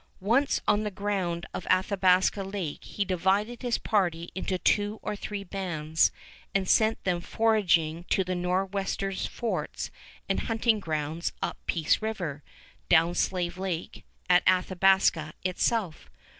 Once 0.19 0.59
on 0.67 0.81
the 0.81 0.89
ground 0.89 1.45
on 1.53 1.61
Athabasca 1.69 2.41
Lake, 2.43 2.83
he 2.83 3.05
divided 3.05 3.61
his 3.61 3.77
party 3.77 4.31
into 4.33 4.57
two 4.57 4.97
or 5.03 5.15
three 5.15 5.43
bands 5.43 6.11
and 6.55 6.67
sent 6.67 7.03
them 7.03 7.21
foraging 7.21 8.03
to 8.05 8.23
the 8.23 8.33
Nor'westers' 8.33 9.27
forts 9.27 9.91
and 10.27 10.39
hunting 10.39 10.79
grounds 10.79 11.33
up 11.43 11.57
Peace 11.67 12.01
River, 12.01 12.41
down 12.89 13.13
Slave 13.13 13.59
Lake, 13.59 14.03
at 14.27 14.41
Athabasca 14.47 15.33
itself. 15.43 16.09